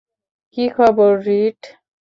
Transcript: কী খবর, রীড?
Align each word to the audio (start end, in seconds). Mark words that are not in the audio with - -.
কী 0.53 0.63
খবর, 0.69 1.11
রীড? 1.27 1.59